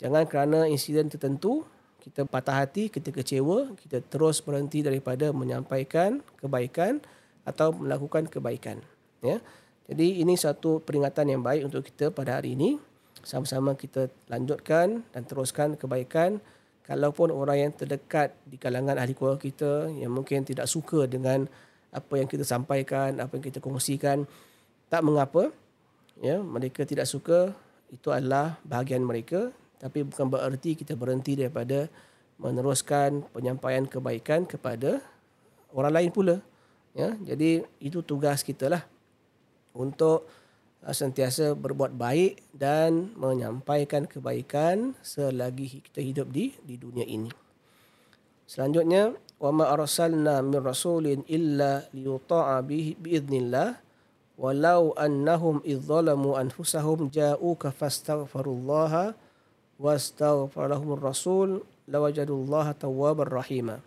Jangan 0.01 0.25
kerana 0.25 0.65
insiden 0.65 1.09
tertentu 1.11 1.67
kita 2.03 2.27
patah 2.27 2.67
hati, 2.67 2.91
kita 2.91 3.15
kecewa, 3.15 3.71
kita 3.79 4.03
terus 4.03 4.43
berhenti 4.43 4.83
daripada 4.83 5.31
menyampaikan 5.31 6.19
kebaikan 6.35 6.99
atau 7.47 7.71
melakukan 7.71 8.27
kebaikan. 8.27 8.83
Ya. 9.23 9.39
Jadi 9.87 10.19
ini 10.19 10.35
satu 10.35 10.83
peringatan 10.83 11.31
yang 11.31 11.39
baik 11.39 11.71
untuk 11.71 11.87
kita 11.87 12.11
pada 12.11 12.43
hari 12.43 12.59
ini. 12.59 12.75
Sama-sama 13.23 13.71
kita 13.79 14.11
lanjutkan 14.27 15.07
dan 15.15 15.23
teruskan 15.23 15.79
kebaikan. 15.79 16.43
Kalaupun 16.83 17.31
orang 17.31 17.67
yang 17.67 17.71
terdekat 17.71 18.35
di 18.43 18.59
kalangan 18.59 18.99
ahli 18.99 19.15
keluarga 19.15 19.39
kita 19.39 19.87
yang 19.95 20.11
mungkin 20.11 20.43
tidak 20.43 20.67
suka 20.67 21.07
dengan 21.07 21.47
apa 21.95 22.19
yang 22.19 22.27
kita 22.27 22.43
sampaikan, 22.43 23.23
apa 23.23 23.39
yang 23.39 23.45
kita 23.47 23.63
kongsikan, 23.63 24.27
tak 24.91 25.07
mengapa. 25.07 25.55
Ya, 26.19 26.43
mereka 26.43 26.83
tidak 26.83 27.07
suka, 27.07 27.55
itu 27.87 28.11
adalah 28.11 28.59
bahagian 28.67 29.07
mereka 29.07 29.55
tapi 29.83 30.07
bukan 30.07 30.31
bererti 30.31 30.79
kita 30.79 30.95
berhenti 30.95 31.35
daripada 31.35 31.91
meneruskan 32.39 33.27
penyampaian 33.35 33.83
kebaikan 33.83 34.47
kepada 34.47 35.03
orang 35.75 35.91
lain 35.91 36.11
pula. 36.15 36.39
Ya 36.95 37.11
jadi 37.19 37.67
itu 37.83 37.99
tugas 37.99 38.47
kita 38.47 38.71
lah 38.71 38.87
untuk 39.75 40.23
uh, 40.87 40.95
sentiasa 40.95 41.51
berbuat 41.51 41.99
baik 41.99 42.39
dan 42.55 43.11
menyampaikan 43.19 44.07
kebaikan 44.07 44.95
selagi 45.03 45.83
kita 45.83 45.99
hidup 45.99 46.31
di 46.31 46.55
di 46.63 46.79
dunia 46.79 47.03
ini. 47.03 47.27
Selanjutnya 48.47 49.11
wa 49.43 49.51
ma 49.51 49.65
arsalna 49.75 50.39
min 50.39 50.63
rasulin 50.63 51.27
illa 51.27 51.83
liyuta'a 51.91 52.63
bihi 52.63 52.95
biidznillah 52.95 53.83
walau 54.39 54.95
annahum 54.95 55.59
idzalamu 55.67 56.39
anfusahum 56.39 57.11
ja'uka 57.11 57.73
fastaghfirullaha 57.75 59.17
wastaghfar 59.77 60.69
lahumur 60.69 61.01
rasul 61.01 61.61
lawajadullaha 61.89 62.77
tawwabar 62.77 63.29
rahima. 63.29 63.79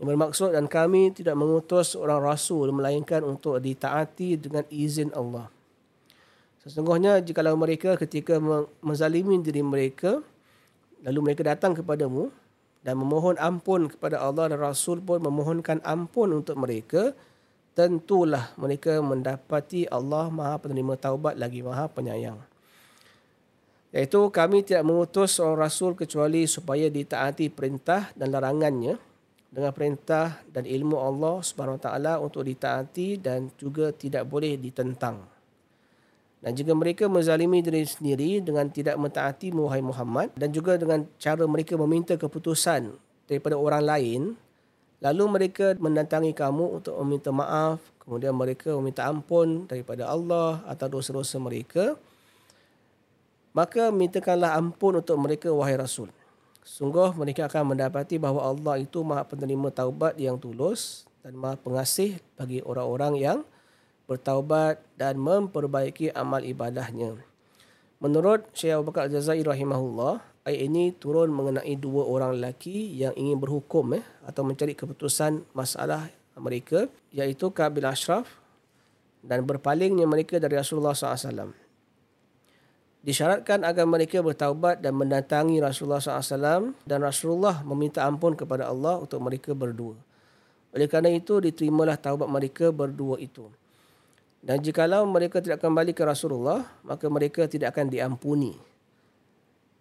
Yang 0.00 0.06
bermaksud 0.16 0.50
dan 0.56 0.64
kami 0.64 1.12
tidak 1.12 1.36
mengutus 1.36 1.92
seorang 1.92 2.24
rasul 2.24 2.72
melainkan 2.72 3.20
untuk 3.20 3.60
ditaati 3.60 4.40
dengan 4.40 4.64
izin 4.72 5.12
Allah. 5.12 5.52
Sesungguhnya 6.64 7.20
jika 7.24 7.40
mereka 7.56 7.96
ketika 7.96 8.36
menzalimi 8.84 9.40
diri 9.40 9.64
mereka 9.64 10.20
lalu 11.04 11.32
mereka 11.32 11.44
datang 11.44 11.72
kepadamu 11.72 12.28
dan 12.84 12.96
memohon 12.96 13.36
ampun 13.40 13.88
kepada 13.88 14.20
Allah 14.20 14.52
dan 14.52 14.60
Rasul 14.60 15.00
pun 15.00 15.20
memohonkan 15.20 15.80
ampun 15.84 16.32
untuk 16.32 16.56
mereka 16.60 17.12
tentulah 17.72 18.52
mereka 18.60 19.00
mendapati 19.00 19.88
Allah 19.88 20.28
Maha 20.28 20.60
penerima 20.60 20.96
taubat 21.00 21.36
lagi 21.40 21.64
Maha 21.64 21.88
penyayang. 21.88 22.49
Iaitu 23.90 24.30
kami 24.30 24.62
tidak 24.62 24.86
mengutus 24.86 25.38
seorang 25.38 25.66
rasul 25.66 25.98
kecuali 25.98 26.46
supaya 26.46 26.86
ditaati 26.86 27.50
perintah 27.50 28.14
dan 28.14 28.30
larangannya 28.30 28.94
dengan 29.50 29.74
perintah 29.74 30.38
dan 30.46 30.62
ilmu 30.62 30.94
Allah 30.94 31.42
Subhanahu 31.42 31.82
Wa 31.82 31.84
Taala 31.90 32.12
untuk 32.22 32.46
ditaati 32.46 33.18
dan 33.18 33.50
juga 33.58 33.90
tidak 33.90 34.30
boleh 34.30 34.54
ditentang. 34.54 35.26
Dan 36.40 36.56
jika 36.56 36.72
mereka 36.72 37.04
menzalimi 37.10 37.60
diri 37.60 37.84
sendiri 37.84 38.40
dengan 38.40 38.70
tidak 38.72 38.96
mentaati 38.96 39.52
Muhammad 39.52 39.92
Muhammad 39.92 40.28
dan 40.38 40.48
juga 40.54 40.80
dengan 40.80 41.04
cara 41.20 41.44
mereka 41.44 41.76
meminta 41.76 42.16
keputusan 42.16 42.96
daripada 43.28 43.60
orang 43.60 43.84
lain, 43.84 44.20
lalu 45.04 45.24
mereka 45.28 45.76
mendatangi 45.76 46.32
kamu 46.32 46.80
untuk 46.80 46.96
meminta 47.04 47.28
maaf, 47.28 47.82
kemudian 48.00 48.32
mereka 48.32 48.72
meminta 48.80 49.04
ampun 49.04 49.68
daripada 49.68 50.08
Allah 50.08 50.64
atau 50.64 50.86
dosa-dosa 50.88 51.36
mereka, 51.36 51.98
maka 53.50 53.90
mintakanlah 53.90 54.54
ampun 54.54 55.02
untuk 55.02 55.18
mereka 55.18 55.50
wahai 55.50 55.78
Rasul. 55.78 56.10
Sungguh 56.60 57.16
mereka 57.16 57.48
akan 57.50 57.74
mendapati 57.74 58.20
bahawa 58.20 58.52
Allah 58.52 58.78
itu 58.78 59.02
maha 59.02 59.26
penerima 59.26 59.72
taubat 59.74 60.14
yang 60.20 60.38
tulus 60.38 61.08
dan 61.24 61.34
maha 61.34 61.56
pengasih 61.58 62.20
bagi 62.38 62.62
orang-orang 62.62 63.12
yang 63.18 63.38
bertaubat 64.06 64.82
dan 64.94 65.18
memperbaiki 65.18 66.12
amal 66.14 66.42
ibadahnya. 66.42 67.18
Menurut 68.00 68.48
Syekh 68.56 68.74
Abu 68.80 68.90
Bakar 68.90 69.06
Al-Jazair 69.06 69.44
rahimahullah, 69.44 70.24
ayat 70.48 70.60
ini 70.66 70.90
turun 70.96 71.30
mengenai 71.30 71.76
dua 71.76 72.08
orang 72.08 72.36
lelaki 72.38 72.96
yang 72.96 73.12
ingin 73.14 73.36
berhukum 73.36 73.98
eh, 73.98 74.04
atau 74.24 74.42
mencari 74.42 74.72
keputusan 74.72 75.44
masalah 75.52 76.08
mereka 76.40 76.88
iaitu 77.12 77.52
Kabil 77.52 77.84
Ashraf 77.84 78.40
dan 79.20 79.44
berpalingnya 79.44 80.08
mereka 80.08 80.40
dari 80.40 80.56
Rasulullah 80.56 80.96
SAW 80.96 81.69
disyaratkan 83.00 83.64
agar 83.64 83.88
mereka 83.88 84.20
bertaubat 84.20 84.84
dan 84.84 84.92
mendatangi 84.96 85.56
Rasulullah 85.60 86.00
SAW 86.00 86.76
dan 86.84 86.98
Rasulullah 87.00 87.64
meminta 87.64 88.04
ampun 88.04 88.36
kepada 88.36 88.68
Allah 88.68 89.00
untuk 89.00 89.20
mereka 89.24 89.56
berdua. 89.56 89.96
Oleh 90.70 90.86
kerana 90.86 91.10
itu, 91.10 91.42
diterimalah 91.42 91.98
taubat 91.98 92.30
mereka 92.30 92.70
berdua 92.70 93.18
itu. 93.18 93.50
Dan 94.40 94.62
jikalau 94.62 95.04
mereka 95.04 95.42
tidak 95.42 95.60
kembali 95.60 95.92
ke 95.92 96.06
Rasulullah, 96.06 96.64
maka 96.86 97.10
mereka 97.10 97.44
tidak 97.50 97.76
akan 97.76 97.92
diampuni. 97.92 98.54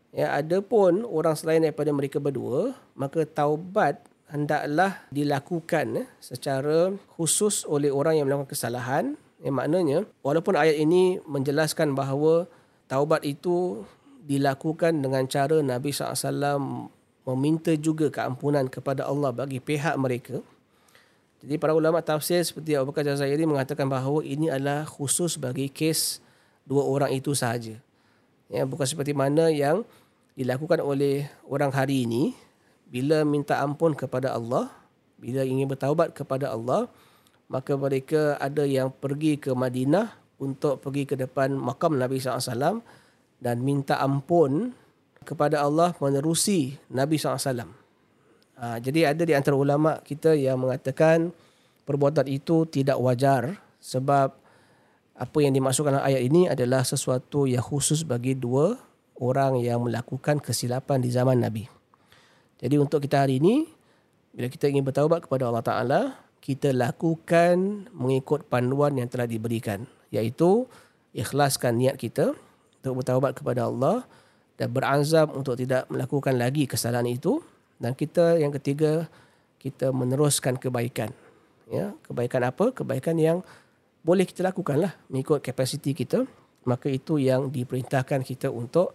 Ya, 0.10 0.34
ada 0.34 0.58
pun 0.60 1.06
orang 1.06 1.38
selain 1.38 1.62
daripada 1.62 1.94
mereka 1.94 2.18
berdua, 2.18 2.74
maka 2.98 3.24
taubat 3.30 4.02
hendaklah 4.34 4.98
dilakukan 5.14 6.06
eh, 6.06 6.08
secara 6.18 6.98
khusus 7.14 7.62
oleh 7.70 7.94
orang 7.94 8.18
yang 8.18 8.26
melakukan 8.26 8.50
kesalahan. 8.50 9.14
Yang 9.40 9.56
maknanya, 9.56 9.98
walaupun 10.26 10.58
ayat 10.58 10.76
ini 10.82 11.22
menjelaskan 11.24 11.96
bahawa 11.96 12.50
taubat 12.90 13.22
itu 13.24 13.86
dilakukan 14.26 14.98
dengan 15.00 15.24
cara 15.30 15.62
Nabi 15.62 15.94
SAW 15.94 16.90
meminta 17.30 17.72
juga 17.78 18.10
keampunan 18.10 18.66
kepada 18.66 19.06
Allah 19.06 19.30
bagi 19.30 19.62
pihak 19.62 19.94
mereka. 20.02 20.42
Jadi 21.40 21.56
para 21.56 21.72
ulama 21.72 22.04
tafsir 22.04 22.44
seperti 22.44 22.76
Abu 22.76 22.92
Bakar 22.92 23.08
Jazairi 23.08 23.48
mengatakan 23.48 23.88
bahawa 23.88 24.26
ini 24.28 24.52
adalah 24.52 24.84
khusus 24.84 25.40
bagi 25.40 25.72
kes 25.72 26.20
dua 26.68 26.84
orang 26.84 27.16
itu 27.16 27.32
sahaja. 27.32 27.80
Ya, 28.52 28.66
bukan 28.68 28.84
seperti 28.84 29.16
mana 29.16 29.48
yang 29.48 29.88
dilakukan 30.36 30.84
oleh 30.84 31.32
orang 31.48 31.72
hari 31.72 32.04
ini 32.04 32.36
bila 32.90 33.24
minta 33.24 33.62
ampun 33.62 33.96
kepada 33.96 34.36
Allah, 34.36 34.68
bila 35.16 35.46
ingin 35.48 35.70
bertaubat 35.70 36.12
kepada 36.12 36.52
Allah, 36.52 36.92
maka 37.48 37.78
mereka 37.78 38.36
ada 38.42 38.68
yang 38.68 38.92
pergi 38.92 39.40
ke 39.40 39.54
Madinah 39.56 40.19
untuk 40.40 40.80
pergi 40.80 41.04
ke 41.04 41.16
depan 41.20 41.54
makam 41.54 42.00
Nabi 42.00 42.20
SAW 42.20 42.82
dan 43.40 43.56
minta 43.64 44.00
ampun 44.00 44.72
kepada 45.24 45.64
Allah 45.64 45.94
menerusi 46.00 46.80
Nabi 46.92 47.20
SAW. 47.20 47.68
Ha, 48.60 48.80
jadi 48.84 49.16
ada 49.16 49.24
di 49.24 49.32
antara 49.32 49.56
ulama 49.56 50.04
kita 50.04 50.36
yang 50.36 50.60
mengatakan 50.60 51.32
perbuatan 51.88 52.28
itu 52.28 52.68
tidak 52.68 53.00
wajar 53.00 53.56
sebab 53.80 54.36
apa 55.20 55.38
yang 55.44 55.52
dimasukkan 55.52 56.00
dalam 56.00 56.08
ayat 56.08 56.22
ini 56.24 56.48
adalah 56.48 56.84
sesuatu 56.84 57.48
yang 57.48 57.64
khusus 57.64 58.08
bagi 58.08 58.36
dua 58.36 58.76
orang 59.20 59.60
yang 59.60 59.84
melakukan 59.84 60.40
kesilapan 60.40 61.04
di 61.04 61.12
zaman 61.12 61.44
Nabi. 61.44 61.68
Jadi 62.60 62.76
untuk 62.80 63.04
kita 63.04 63.28
hari 63.28 63.40
ini, 63.40 63.68
bila 64.32 64.48
kita 64.48 64.72
ingin 64.72 64.84
bertaubat 64.84 65.28
kepada 65.28 65.48
Allah 65.48 65.64
Ta'ala, 65.64 66.00
kita 66.40 66.72
lakukan 66.72 67.88
mengikut 67.92 68.48
panduan 68.48 68.96
yang 68.96 69.12
telah 69.12 69.28
diberikan 69.28 69.84
iaitu 70.10 70.66
ikhlaskan 71.14 71.78
niat 71.78 71.96
kita 72.00 72.34
untuk 72.82 73.04
bertaubat 73.04 73.36
kepada 73.36 73.68
Allah 73.68 74.08
dan 74.56 74.72
berazam 74.72 75.28
untuk 75.36 75.56
tidak 75.60 75.88
melakukan 75.92 76.36
lagi 76.36 76.68
kesalahan 76.68 77.08
itu. 77.08 77.40
Dan 77.80 77.96
kita 77.96 78.36
yang 78.36 78.52
ketiga 78.52 79.08
kita 79.60 79.96
meneruskan 79.96 80.60
kebaikan. 80.60 81.16
Ya 81.72 81.96
kebaikan 82.04 82.44
apa? 82.44 82.76
Kebaikan 82.76 83.16
yang 83.16 83.40
boleh 84.04 84.28
kita 84.28 84.44
lakukanlah 84.44 84.96
mengikut 85.08 85.40
kapasiti 85.40 85.96
kita. 85.96 86.28
Maka 86.68 86.92
itu 86.92 87.16
yang 87.24 87.48
diperintahkan 87.48 88.20
kita 88.28 88.52
untuk 88.52 88.92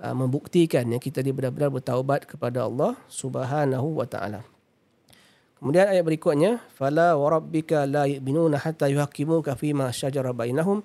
uh, 0.00 0.14
membuktikan 0.16 0.88
yang 0.88 1.02
kita 1.02 1.20
benar-benar 1.20 1.68
bertaubat 1.68 2.24
kepada 2.24 2.64
Allah 2.64 2.96
Subhanahu 3.12 4.00
wa 4.00 4.08
taala 4.08 4.53
Kemudian 5.64 5.88
ayat 5.88 6.04
berikutnya, 6.04 6.60
fala 6.76 7.16
warabbika 7.16 7.88
la 7.88 8.04
yu'minuna 8.04 8.60
hatta 8.60 8.84
yuhaqqimuka 8.84 9.56
fi 9.56 9.72
ma 9.72 9.88
shajara 9.88 10.36
bainahum 10.36 10.84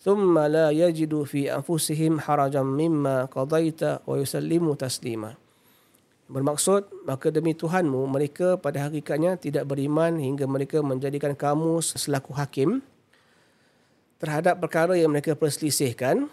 thumma 0.00 0.48
la 0.48 0.72
yajidu 0.72 1.28
fi 1.28 1.52
anfusihim 1.52 2.24
harajan 2.24 2.64
mimma 2.64 3.28
qadaita 3.28 4.00
wa 4.08 4.16
yusallimu 4.16 4.72
taslima. 4.72 5.36
Bermaksud, 6.32 7.04
maka 7.04 7.28
demi 7.28 7.52
Tuhanmu, 7.52 8.08
mereka 8.08 8.56
pada 8.56 8.88
hakikatnya 8.88 9.36
tidak 9.36 9.68
beriman 9.68 10.16
hingga 10.16 10.48
mereka 10.48 10.80
menjadikan 10.80 11.36
kamu 11.36 11.84
selaku 11.84 12.32
hakim 12.40 12.80
terhadap 14.16 14.64
perkara 14.64 14.96
yang 14.96 15.12
mereka 15.12 15.36
perselisihkan. 15.36 16.24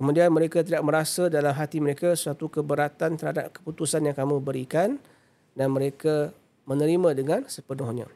Kemudian 0.00 0.32
mereka 0.32 0.64
tidak 0.64 0.80
merasa 0.80 1.28
dalam 1.28 1.52
hati 1.52 1.76
mereka 1.76 2.16
suatu 2.16 2.48
keberatan 2.48 3.20
terhadap 3.20 3.52
keputusan 3.52 4.00
yang 4.08 4.16
kamu 4.16 4.40
berikan 4.40 4.96
dan 5.52 5.68
mereka 5.68 6.32
menerima 6.66 7.14
dengan 7.16 7.40
sepenuhnya. 7.46 8.06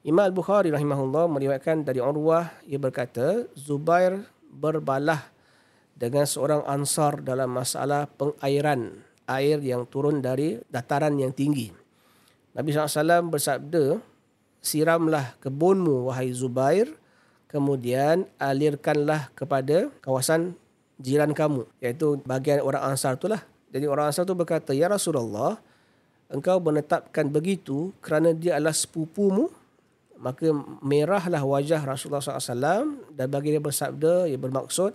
Imam 0.00 0.24
Al-Bukhari 0.24 0.72
rahimahullah 0.72 1.28
meriwayatkan 1.28 1.84
dari 1.84 2.00
Urwah 2.00 2.48
ia 2.64 2.80
berkata 2.80 3.44
Zubair 3.52 4.24
berbalah 4.48 5.28
dengan 5.92 6.24
seorang 6.24 6.64
ansar 6.64 7.20
dalam 7.20 7.52
masalah 7.52 8.08
pengairan 8.08 9.04
air 9.28 9.60
yang 9.60 9.84
turun 9.84 10.24
dari 10.24 10.56
dataran 10.72 11.20
yang 11.20 11.36
tinggi. 11.36 11.68
Nabi 12.56 12.72
SAW 12.72 13.30
bersabda, 13.30 14.00
siramlah 14.64 15.36
kebunmu 15.38 16.08
wahai 16.08 16.32
Zubair, 16.32 16.90
kemudian 17.46 18.26
alirkanlah 18.40 19.28
kepada 19.36 19.92
kawasan 20.00 20.56
jiran 20.96 21.36
kamu, 21.36 21.68
iaitu 21.78 22.18
bagian 22.24 22.64
orang 22.64 22.96
ansar 22.96 23.20
itulah. 23.20 23.44
Jadi 23.70 23.86
orang 23.86 24.10
ansar 24.10 24.26
itu 24.26 24.34
berkata, 24.34 24.74
Ya 24.74 24.90
Rasulullah, 24.90 25.62
engkau 26.30 26.62
menetapkan 26.62 27.26
begitu 27.26 27.90
kerana 28.00 28.30
dia 28.30 28.56
adalah 28.56 28.74
sepupumu, 28.74 29.50
maka 30.16 30.54
merahlah 30.80 31.42
wajah 31.42 31.82
Rasulullah 31.82 32.22
SAW 32.22 32.96
dan 33.12 33.26
bagi 33.26 33.52
dia 33.52 33.62
bersabda, 33.62 34.30
ia 34.30 34.38
bermaksud, 34.38 34.94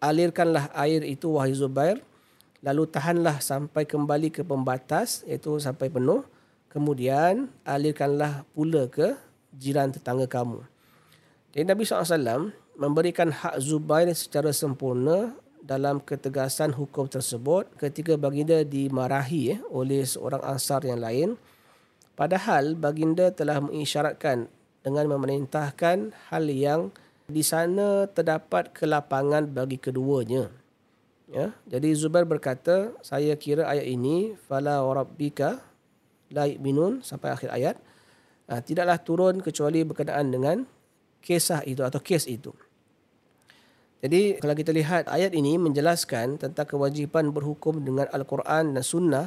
alirkanlah 0.00 0.70
air 0.72 1.02
itu 1.02 1.34
wahai 1.34 1.52
Zubair 1.52 2.00
lalu 2.66 2.88
tahanlah 2.88 3.38
sampai 3.38 3.86
kembali 3.86 4.34
ke 4.34 4.42
pembatas 4.42 5.22
iaitu 5.22 5.62
sampai 5.62 5.86
penuh. 5.86 6.26
Kemudian 6.66 7.48
alirkanlah 7.64 8.44
pula 8.52 8.90
ke 8.90 9.16
jiran 9.54 9.88
tetangga 9.94 10.28
kamu. 10.28 10.60
Jadi 11.54 11.64
Nabi 11.64 11.82
SAW 11.88 12.52
memberikan 12.76 13.32
hak 13.32 13.56
Zubair 13.62 14.12
secara 14.12 14.52
sempurna 14.52 15.32
dalam 15.66 15.98
ketegasan 15.98 16.70
hukum 16.70 17.10
tersebut 17.10 17.66
ketika 17.74 18.14
baginda 18.14 18.62
dimarahi 18.62 19.58
eh, 19.58 19.60
oleh 19.74 20.06
seorang 20.06 20.40
ansar 20.46 20.86
yang 20.86 21.02
lain 21.02 21.34
padahal 22.14 22.78
baginda 22.78 23.34
telah 23.34 23.58
mengisyaratkan 23.58 24.46
dengan 24.86 25.10
memerintahkan 25.10 26.14
hal 26.30 26.44
yang 26.46 26.94
di 27.26 27.42
sana 27.42 28.06
terdapat 28.06 28.70
kelapangan 28.70 29.50
bagi 29.50 29.82
keduanya. 29.82 30.46
Ya, 31.26 31.50
jadi 31.66 31.90
Zubair 31.98 32.22
berkata, 32.22 32.94
saya 33.02 33.34
kira 33.34 33.66
ayat 33.66 33.82
ini 33.90 34.38
fala 34.46 34.78
warabbika 34.86 35.58
la 36.30 36.46
yu'minun 36.46 37.02
sampai 37.02 37.34
akhir 37.34 37.50
ayat 37.50 37.76
uh, 38.46 38.62
tidaklah 38.62 38.98
turun 39.02 39.42
kecuali 39.42 39.82
berkenaan 39.82 40.30
dengan 40.30 40.56
kisah 41.18 41.66
itu 41.66 41.82
atau 41.82 41.98
kes 41.98 42.30
itu. 42.30 42.54
Jadi 44.04 44.36
kalau 44.36 44.52
kita 44.52 44.76
lihat 44.76 45.08
ayat 45.08 45.32
ini 45.32 45.56
menjelaskan 45.56 46.36
tentang 46.36 46.68
kewajipan 46.68 47.32
berhukum 47.32 47.80
dengan 47.80 48.06
Al-Quran 48.12 48.76
dan 48.76 48.84
Sunnah 48.84 49.26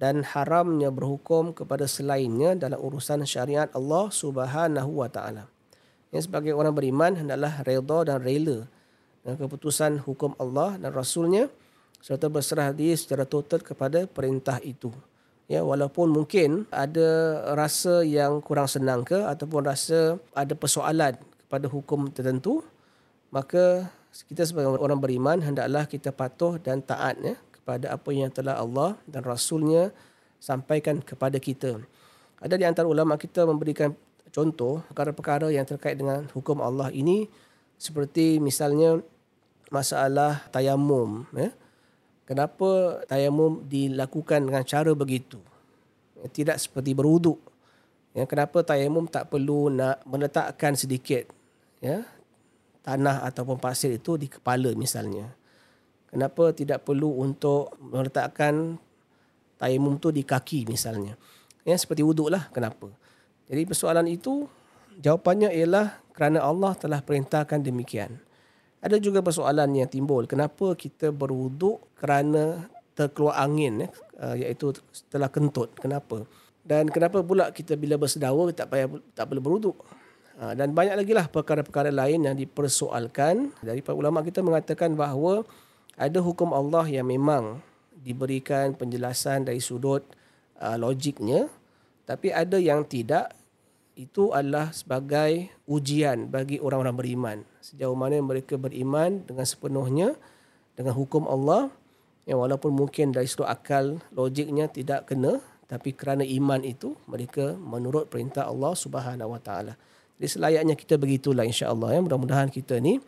dan 0.00 0.26
haramnya 0.26 0.90
berhukum 0.90 1.54
kepada 1.54 1.86
selainnya 1.86 2.58
dalam 2.58 2.80
urusan 2.80 3.22
syariat 3.22 3.70
Allah 3.76 4.10
Subhanahu 4.10 5.04
wa 5.04 5.08
taala 5.12 5.46
yang 6.10 6.22
sebagai 6.26 6.52
orang 6.54 6.74
beriman 6.74 7.14
hendaklah 7.14 7.62
redha 7.62 7.98
dan 8.02 8.18
rela 8.18 8.66
dengan 9.22 9.36
keputusan 9.46 10.02
hukum 10.02 10.34
Allah 10.42 10.74
dan 10.74 10.90
Rasulnya 10.90 11.46
serta 12.02 12.26
berserah 12.26 12.74
diri 12.74 12.98
secara 12.98 13.22
total 13.28 13.62
kepada 13.62 14.08
perintah 14.10 14.58
itu. 14.64 14.90
Ya, 15.50 15.66
walaupun 15.66 16.14
mungkin 16.14 16.66
ada 16.70 17.42
rasa 17.58 18.06
yang 18.06 18.38
kurang 18.38 18.70
senang 18.70 19.02
ke 19.02 19.18
ataupun 19.18 19.66
rasa 19.66 20.16
ada 20.30 20.54
persoalan 20.54 21.18
kepada 21.18 21.66
hukum 21.66 22.06
tertentu, 22.10 22.62
maka 23.34 23.90
kita 24.10 24.42
sebagai 24.42 24.74
orang 24.74 24.98
beriman 24.98 25.38
hendaklah 25.38 25.86
kita 25.86 26.10
patuh 26.10 26.58
dan 26.58 26.82
taat 26.82 27.14
ya, 27.22 27.38
kepada 27.54 27.94
apa 27.94 28.10
yang 28.10 28.30
telah 28.34 28.58
Allah 28.58 28.98
dan 29.06 29.22
Rasulnya 29.22 29.94
sampaikan 30.42 30.98
kepada 30.98 31.38
kita. 31.38 31.78
Ada 32.40 32.56
di 32.56 32.64
antara 32.66 32.88
ulama 32.88 33.14
kita 33.20 33.46
memberikan 33.46 33.94
contoh 34.32 34.82
perkara-perkara 34.90 35.52
yang 35.52 35.68
terkait 35.68 35.94
dengan 35.94 36.26
hukum 36.32 36.58
Allah 36.58 36.88
ini 36.90 37.28
seperti 37.78 38.40
misalnya 38.42 38.98
masalah 39.70 40.42
tayamum 40.50 41.28
ya. 41.36 41.54
Kenapa 42.26 43.02
tayamum 43.10 43.66
dilakukan 43.66 44.46
dengan 44.46 44.62
cara 44.62 44.94
begitu? 44.94 45.42
Tidak 46.30 46.54
seperti 46.62 46.94
berwuduk. 46.94 47.42
Ya, 48.14 48.22
kenapa 48.26 48.62
tayamum 48.62 49.06
tak 49.06 49.30
perlu 49.30 49.70
nak 49.70 50.02
meletakkan 50.06 50.74
sedikit 50.74 51.26
ya, 51.82 52.06
tanah 52.82 53.26
ataupun 53.26 53.60
pasir 53.60 53.94
itu 53.94 54.16
di 54.16 54.26
kepala 54.28 54.72
misalnya? 54.76 55.32
Kenapa 56.10 56.50
tidak 56.50 56.82
perlu 56.82 57.22
untuk 57.22 57.76
meletakkan 57.78 58.80
tayamum 59.60 60.00
tu 60.00 60.10
di 60.10 60.26
kaki 60.26 60.66
misalnya? 60.66 61.14
Ya, 61.62 61.78
seperti 61.78 62.02
wuduk 62.02 62.32
lah. 62.32 62.50
Kenapa? 62.50 62.90
Jadi 63.46 63.62
persoalan 63.68 64.10
itu 64.10 64.50
jawapannya 64.98 65.54
ialah 65.54 66.02
kerana 66.10 66.42
Allah 66.42 66.74
telah 66.74 66.98
perintahkan 66.98 67.62
demikian. 67.62 68.18
Ada 68.80 68.96
juga 68.96 69.20
persoalan 69.20 69.70
yang 69.76 69.86
timbul. 69.86 70.24
Kenapa 70.24 70.72
kita 70.74 71.12
berwuduk 71.12 71.84
kerana 72.00 72.66
terkeluar 73.00 73.40
angin 73.40 73.88
uh, 74.20 74.36
iaitu 74.36 74.76
setelah 74.92 75.32
kentut. 75.32 75.72
Kenapa? 75.80 76.28
Dan 76.60 76.92
kenapa 76.92 77.24
pula 77.24 77.48
kita 77.48 77.72
bila 77.80 77.96
bersedawa 77.96 78.52
tak 78.52 78.68
payah 78.68 78.92
tak 79.16 79.24
perlu 79.32 79.40
berwuduk? 79.40 79.76
Uh, 80.40 80.56
dan 80.56 80.72
banyak 80.72 80.96
lagi 80.96 81.12
lah 81.12 81.28
perkara-perkara 81.28 81.92
lain 81.92 82.24
yang 82.24 82.32
dipersoalkan. 82.32 83.52
Dari 83.60 83.84
para 83.84 83.92
ulama 83.92 84.24
kita 84.24 84.40
mengatakan 84.40 84.96
bahawa 84.96 85.44
ada 86.00 86.16
hukum 86.24 86.56
Allah 86.56 86.88
yang 86.88 87.12
memang 87.12 87.60
diberikan 88.00 88.72
penjelasan 88.72 89.44
dari 89.44 89.60
sudut 89.60 90.00
uh, 90.56 90.80
logiknya 90.80 91.52
tapi 92.08 92.32
ada 92.32 92.56
yang 92.56 92.88
tidak 92.88 93.36
itu 93.94 94.34
adalah 94.34 94.72
sebagai 94.72 95.52
ujian 95.68 96.26
bagi 96.26 96.56
orang-orang 96.56 96.96
beriman. 96.96 97.38
Sejauh 97.60 97.94
mana 97.94 98.16
mereka 98.24 98.56
beriman 98.56 99.20
dengan 99.28 99.44
sepenuhnya 99.44 100.16
dengan 100.72 100.96
hukum 100.96 101.28
Allah 101.28 101.68
yang 102.24 102.40
walaupun 102.40 102.72
mungkin 102.72 103.12
dari 103.12 103.28
sudut 103.28 103.46
akal 103.46 104.00
logiknya 104.10 104.72
tidak 104.72 105.06
kena 105.12 105.38
tapi 105.70 105.94
kerana 105.94 106.26
iman 106.26 106.66
itu 106.66 106.98
mereka 107.06 107.54
menurut 107.60 108.10
perintah 108.10 108.48
Allah 108.48 108.74
Subhanahu 108.74 109.36
Wa 109.36 109.40
Taala. 109.44 109.78
Jadi 110.20 110.28
selayaknya 110.36 110.76
kita 110.76 111.00
begitulah 111.00 111.48
insya-Allah 111.48 111.96
ya. 111.96 112.00
Mudah-mudahan 112.04 112.52
kita 112.52 112.76
ni 112.76 113.00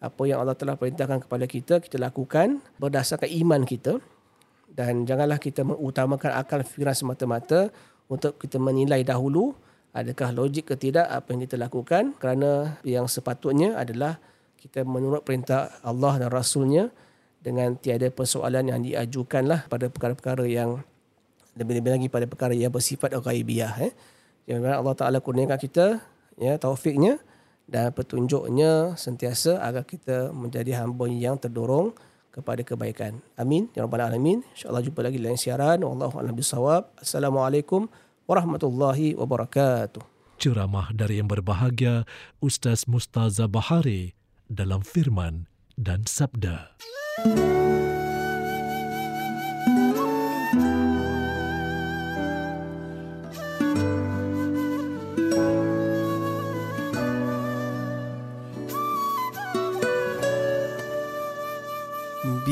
apa 0.00 0.22
yang 0.28 0.44
Allah 0.44 0.56
telah 0.56 0.76
perintahkan 0.76 1.24
kepada 1.24 1.48
kita 1.48 1.80
kita 1.80 1.96
lakukan 1.96 2.60
berdasarkan 2.76 3.32
iman 3.44 3.64
kita 3.64 3.96
dan 4.68 5.08
janganlah 5.08 5.40
kita 5.40 5.64
mengutamakan 5.64 6.36
akal 6.36 6.60
fikiran 6.60 6.92
semata-mata 6.92 7.72
untuk 8.12 8.36
kita 8.36 8.60
menilai 8.60 9.00
dahulu 9.00 9.56
adakah 9.96 10.36
logik 10.36 10.68
ke 10.68 10.74
tidak 10.76 11.08
apa 11.08 11.32
yang 11.32 11.40
kita 11.48 11.56
lakukan 11.56 12.12
kerana 12.20 12.76
yang 12.84 13.08
sepatutnya 13.08 13.72
adalah 13.72 14.20
kita 14.60 14.84
menurut 14.84 15.24
perintah 15.24 15.72
Allah 15.80 16.20
dan 16.20 16.28
Rasulnya 16.28 16.92
dengan 17.40 17.80
tiada 17.80 18.12
persoalan 18.12 18.68
yang 18.68 18.80
diajukanlah 18.84 19.64
pada 19.64 19.88
perkara-perkara 19.88 20.44
yang 20.44 20.84
lebih-lebih 21.56 21.90
lagi 21.96 22.06
pada 22.12 22.28
perkara 22.28 22.52
yang 22.52 22.68
bersifat 22.68 23.16
ghaibiyah 23.16 23.74
eh. 23.80 23.92
Jangan 24.44 24.78
Allah 24.78 24.94
Taala 24.94 25.18
kurniakan 25.24 25.56
kita 25.56 26.04
ya 26.40 26.56
taufiknya 26.60 27.20
dan 27.66 27.90
petunjuknya 27.90 28.94
sentiasa 28.94 29.58
agar 29.58 29.82
kita 29.82 30.30
menjadi 30.30 30.84
hamba 30.84 31.10
yang 31.10 31.36
terdorong 31.36 31.92
kepada 32.30 32.60
kebaikan. 32.62 33.18
Amin 33.34 33.72
ya 33.72 33.88
rabbal 33.88 34.04
alamin. 34.04 34.44
Insya-Allah 34.52 34.84
jumpa 34.84 35.00
lagi 35.00 35.16
dalam 35.16 35.40
siaran. 35.40 35.80
Wallahu 35.82 36.20
a'lam 36.20 36.36
bishawab. 36.36 36.92
Assalamualaikum 37.00 37.88
warahmatullahi 38.28 39.16
wabarakatuh. 39.16 40.04
Ceramah 40.36 40.92
dari 40.92 41.16
yang 41.16 41.32
berbahagia 41.32 42.04
Ustaz 42.44 42.84
Mustaza 42.84 43.48
Bahari 43.48 44.12
dalam 44.52 44.84
firman 44.84 45.48
dan 45.80 46.04
sabda. 46.04 46.76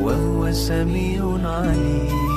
وهو 0.00 0.52
سميع 0.52 1.22
عليم 1.44 2.29